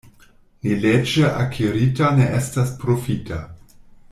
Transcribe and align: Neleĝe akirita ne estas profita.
Neleĝe 0.67 1.27
akirita 1.43 2.09
ne 2.21 2.25
estas 2.39 2.73
profita. 2.85 3.43